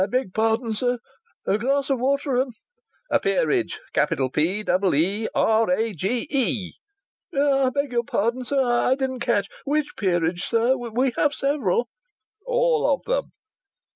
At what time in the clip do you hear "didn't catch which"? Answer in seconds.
8.95-9.95